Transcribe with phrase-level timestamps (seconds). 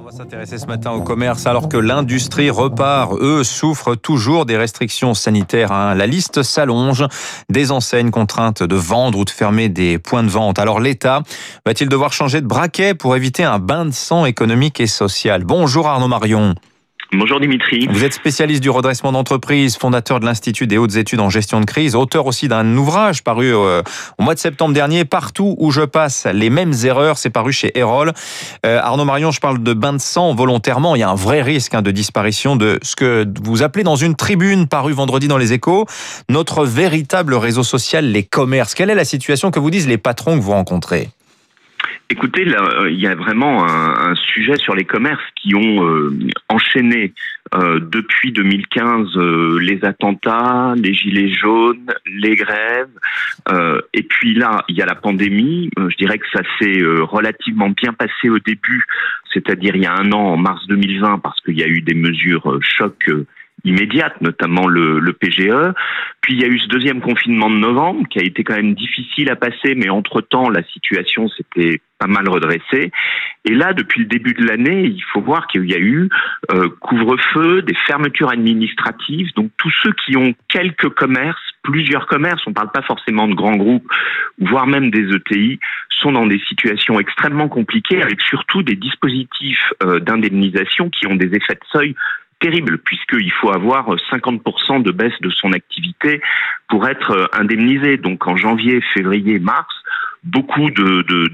[0.00, 3.14] On va s'intéresser ce matin au commerce alors que l'industrie repart.
[3.20, 5.72] Eux souffrent toujours des restrictions sanitaires.
[5.72, 5.94] Hein.
[5.96, 7.04] La liste s'allonge.
[7.48, 10.60] Des enseignes contraintes de vendre ou de fermer des points de vente.
[10.60, 11.22] Alors l'État
[11.66, 15.42] va-t-il devoir changer de braquet pour éviter un bain de sang économique et social?
[15.44, 16.54] Bonjour Arnaud Marion.
[17.10, 17.88] Bonjour Dimitri.
[17.90, 21.64] Vous êtes spécialiste du redressement d'entreprise, fondateur de l'Institut des hautes études en gestion de
[21.64, 23.82] crise, auteur aussi d'un ouvrage paru euh,
[24.18, 27.76] au mois de septembre dernier, Partout où je passe, les mêmes erreurs, c'est paru chez
[27.78, 28.12] Erol.
[28.66, 31.40] Euh, Arnaud Marion, je parle de bain de sang volontairement, il y a un vrai
[31.40, 35.38] risque hein, de disparition de ce que vous appelez dans une tribune parue vendredi dans
[35.38, 35.86] les échos,
[36.28, 38.74] notre véritable réseau social, les commerces.
[38.74, 41.08] Quelle est la situation que vous disent les patrons que vous rencontrez?
[42.10, 46.10] Écoutez, là, euh, il y a vraiment un, sujet sur les commerces qui ont euh,
[46.48, 47.12] enchaîné
[47.54, 49.14] euh, depuis 2015
[49.60, 52.88] les attentats, les gilets jaunes, les grèves,
[53.92, 55.70] et puis là, il y a la pandémie.
[55.76, 58.84] je dirais que ça s'est relativement bien passé au début,
[59.32, 61.94] c'est-à-dire il y a un an, en mars 2020, parce qu'il y a eu des
[61.94, 63.10] mesures chocs
[63.64, 65.74] immédiates, notamment le, le, PGE.
[66.20, 68.74] Puis il y a eu ce deuxième confinement de novembre qui a été quand même
[68.74, 72.92] difficile à passer, mais entre-temps, la situation s'était pas mal redressée.
[73.44, 76.08] Et là, depuis le début de l'année, il faut voir qu'il y a eu
[76.52, 79.32] euh, couvre-feu, des fermetures administratives.
[79.34, 83.34] Donc tous ceux qui ont quelques commerces, plusieurs commerces, on ne parle pas forcément de
[83.34, 83.90] grands groupes,
[84.38, 85.58] voire même des ETI,
[85.90, 91.34] sont dans des situations extrêmement compliquées, avec surtout des dispositifs euh, d'indemnisation qui ont des
[91.34, 91.94] effets de seuil
[92.40, 96.20] terrible puisqu'il faut avoir 50% de baisse de son activité
[96.68, 97.96] pour être euh, indemnisé.
[97.96, 99.74] Donc en janvier, février, mars,
[100.24, 100.70] beaucoup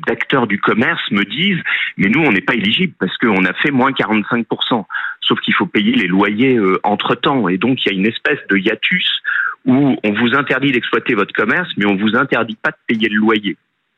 [0.07, 1.63] d'acteurs du commerce me disent
[1.97, 4.85] mais nous on n'est pas éligible parce qu'on a fait moins 45%.
[5.21, 8.07] Sauf qu'il faut payer les loyers euh, entre temps et donc il y a une
[8.07, 9.23] espèce de hiatus
[9.65, 13.17] où on vous interdit d'exploiter votre commerce mais on vous interdit pas de payer le
[13.17, 13.57] loyer.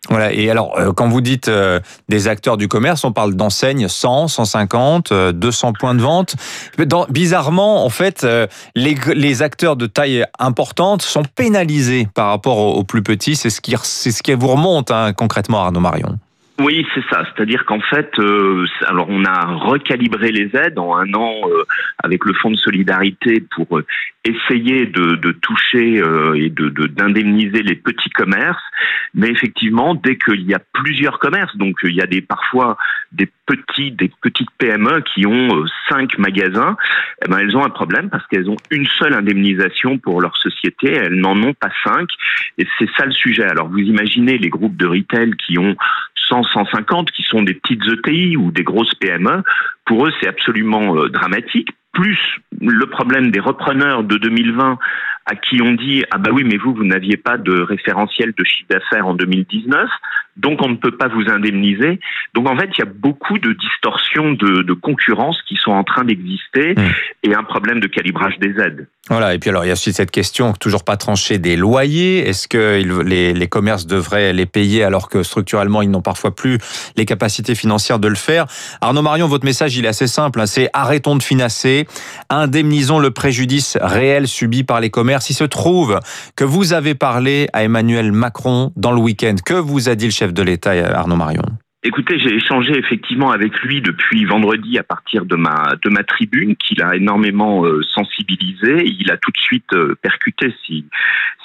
[0.08, 0.32] Voilà.
[0.32, 4.28] Et alors, euh, quand vous dites euh, des acteurs du commerce, on parle d'enseignes 100,
[4.28, 6.36] 150, 200 points de vente.
[7.10, 13.02] bizarrement, en fait, euh, les, acteurs de taille importante sont pénalisés par rapport aux, plus
[13.02, 13.36] petits.
[13.36, 16.18] C'est ce qui, c'est ce qui vous remonte hein, concrètement, Arnaud Marion.
[16.58, 17.22] Oui, c'est ça.
[17.24, 18.10] C'est-à-dire qu'en fait,
[18.86, 21.34] alors on a recalibré les aides en un an
[22.02, 23.82] avec le fonds de solidarité pour
[24.24, 26.02] essayer de, toucher
[26.34, 28.62] et de d'indemniser les petits commerces.
[29.16, 32.76] Mais effectivement, dès qu'il y a plusieurs commerces, donc il y a des parfois
[33.12, 36.76] des petits, des petites PME qui ont euh, cinq magasins,
[37.24, 40.92] eh ben elles ont un problème parce qu'elles ont une seule indemnisation pour leur société,
[40.92, 42.08] elles n'en ont pas cinq,
[42.58, 43.44] et c'est ça le sujet.
[43.44, 45.76] Alors vous imaginez les groupes de retail qui ont
[46.28, 49.42] 100, 150, qui sont des petites ETI ou des grosses PME,
[49.86, 51.70] pour eux c'est absolument euh, dramatique.
[51.94, 52.18] Plus
[52.60, 54.78] le problème des repreneurs de 2020
[55.26, 58.44] à qui on dit ah bah oui mais vous vous n'aviez pas de référentiel de
[58.44, 59.88] chiffre d'affaires en 2019
[60.36, 62.00] donc on ne peut pas vous indemniser.
[62.34, 65.84] Donc en fait il y a beaucoup de distorsions de, de concurrence qui sont en
[65.84, 66.82] train d'exister mmh.
[67.24, 68.88] et un problème de calibrage des aides.
[69.08, 69.34] Voilà.
[69.34, 72.28] Et puis alors il y a aussi cette question toujours pas tranchée des loyers.
[72.28, 76.58] Est-ce que les, les commerces devraient les payer alors que structurellement ils n'ont parfois plus
[76.96, 78.46] les capacités financières de le faire?
[78.80, 81.86] Arnaud Marion votre message il est assez simple hein, c'est arrêtons de financer.
[82.30, 85.26] Indemnisons le préjudice réel subi par les commerces.
[85.26, 86.00] S'il se trouve
[86.34, 89.34] que vous avez parlé à Emmanuel Macron dans le week-end.
[89.44, 91.44] Que vous a dit le chef de l'État, Arnaud Marion
[91.86, 96.56] Écoutez, j'ai échangé effectivement avec lui depuis vendredi à partir de ma de ma tribune,
[96.56, 98.84] qu'il a énormément euh, sensibilisé.
[98.86, 100.84] Il a tout de suite euh, percuté, si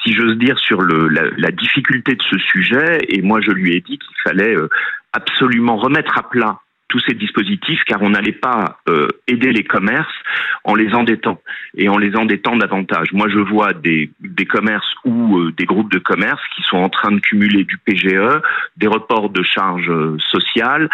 [0.03, 3.01] si j'ose dire, sur le la, difficulté de ce sujet.
[3.09, 4.67] Et moi, je lui ai dit qu'il fallait euh,
[5.13, 6.59] absolument remettre à plat
[6.91, 10.13] tous ces dispositifs car on n'allait pas euh, aider les commerces
[10.65, 11.41] en les endettant
[11.75, 13.13] et en les endettant davantage.
[13.13, 16.89] Moi, je vois des, des commerces ou euh, des groupes de commerce qui sont en
[16.89, 18.41] train de cumuler du PGE,
[18.75, 20.89] des reports de charges euh, sociales.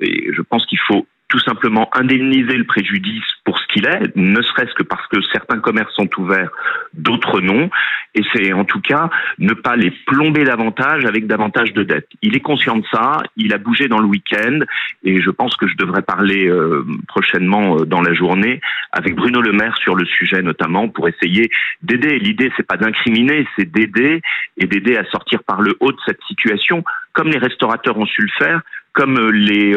[0.00, 4.40] et je pense qu'il faut tout simplement indemniser le préjudice pour ce qu'il est, ne
[4.42, 6.50] serait-ce que parce que certains commerces sont ouverts,
[6.94, 7.68] d'autres non,
[8.14, 12.06] et c'est en tout cas ne pas les plomber davantage avec davantage de dettes.
[12.22, 14.60] Il est conscient de ça, il a bougé dans le week-end,
[15.02, 18.60] et je pense que je devrais parler euh, prochainement euh, dans la journée
[18.92, 21.50] avec Bruno Le Maire sur le sujet notamment pour essayer
[21.82, 22.20] d'aider.
[22.20, 24.22] L'idée c'est pas d'incriminer, c'est d'aider
[24.58, 28.22] et d'aider à sortir par le haut de cette situation, comme les restaurateurs ont su
[28.22, 28.62] le faire,
[28.92, 29.74] comme euh, les,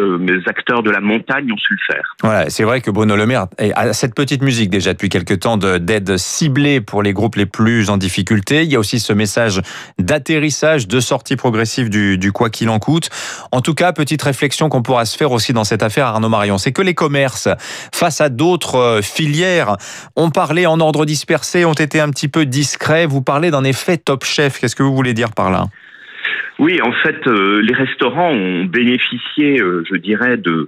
[0.47, 2.15] acteurs de la montagne ont su le faire.
[2.21, 5.57] Voilà, c'est vrai que Bruno Le Maire a cette petite musique déjà depuis quelques temps
[5.57, 8.63] d'aide ciblée pour les groupes les plus en difficulté.
[8.63, 9.61] Il y a aussi ce message
[9.99, 13.09] d'atterrissage, de sortie progressive du, du quoi qu'il en coûte.
[13.51, 16.57] En tout cas, petite réflexion qu'on pourra se faire aussi dans cette affaire, Arnaud Marion,
[16.57, 17.47] c'est que les commerces,
[17.93, 19.77] face à d'autres euh, filières,
[20.15, 23.05] ont parlé en ordre dispersé, ont été un petit peu discrets.
[23.05, 24.59] Vous parlez d'un effet top chef.
[24.59, 25.67] Qu'est-ce que vous voulez dire par là?
[26.59, 30.67] Oui, en fait, euh, les restaurants ont bénéficié, euh, je dirais, de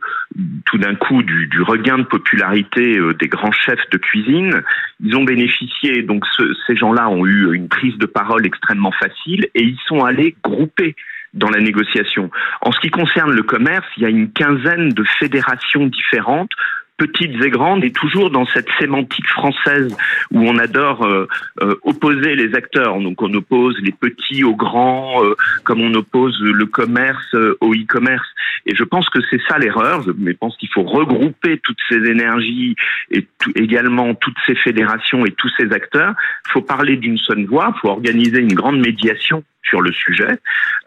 [0.66, 4.64] tout d'un coup du, regain de popularité euh, des grands chefs de cuisine.
[5.04, 9.48] Ils ont bénéficié, donc ce, ces gens-là ont eu une prise de parole extrêmement facile
[9.54, 10.96] et ils sont allés grouper
[11.36, 12.32] dans la négociation.
[12.62, 16.52] En ce qui concerne le commerce, il y a une quinzaine de fédérations différentes
[16.98, 19.96] petites et grandes, et toujours dans cette sémantique française
[20.32, 21.28] où on adore euh,
[21.62, 23.00] euh, opposer les acteurs.
[23.00, 27.74] Donc on oppose les petits aux grands, euh, comme on oppose le commerce euh, au
[27.74, 28.28] e-commerce.
[28.66, 30.04] Et je pense que c'est ça l'erreur.
[30.04, 32.76] Je pense qu'il faut regrouper toutes ces énergies
[33.12, 36.14] et tout, également toutes ces fédérations et tous ces acteurs.
[36.48, 37.74] Il faut parler d'une seule voix.
[37.76, 40.40] Il faut organiser une grande médiation sur le sujet,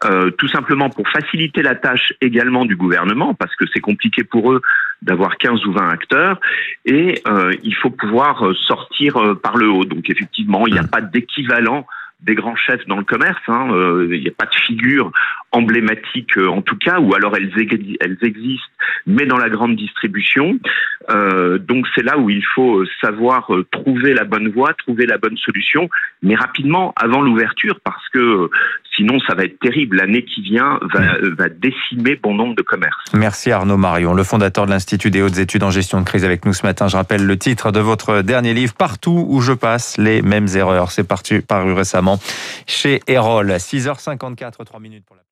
[0.05, 4.53] euh, tout simplement pour faciliter la tâche également du gouvernement, parce que c'est compliqué pour
[4.53, 4.61] eux
[5.01, 6.39] d'avoir 15 ou 20 acteurs,
[6.85, 9.85] et euh, il faut pouvoir sortir euh, par le haut.
[9.85, 11.85] Donc effectivement, il n'y a pas d'équivalent
[12.21, 13.41] des grands chefs dans le commerce.
[13.47, 13.69] Hein.
[13.71, 15.11] Euh, il n'y a pas de figure
[15.51, 17.51] emblématique euh, en tout cas, ou alors elles,
[17.99, 18.69] elles existent,
[19.07, 20.59] mais dans la grande distribution.
[21.09, 25.37] Euh, donc c'est là où il faut savoir trouver la bonne voie, trouver la bonne
[25.37, 25.89] solution,
[26.21, 28.49] mais rapidement avant l'ouverture, parce que
[28.95, 29.97] sinon ça va être terrible.
[29.97, 33.13] L'année qui vient va, va décimer bon nombre de commerces.
[33.13, 36.45] Merci Arnaud Marion, le fondateur de l'Institut des hautes études en gestion de crise avec
[36.45, 36.87] nous ce matin.
[36.87, 40.91] Je rappelle le titre de votre dernier livre, Partout où je passe, les mêmes erreurs.
[40.91, 41.07] C'est
[41.47, 42.19] paru récemment
[42.67, 43.51] chez Erol.
[43.51, 45.23] 6h54, 3 minutes pour la